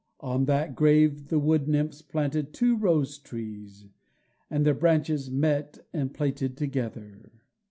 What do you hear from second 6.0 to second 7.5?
plaited together.